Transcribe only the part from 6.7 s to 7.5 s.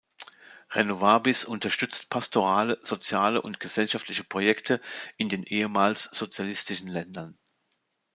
Ländern.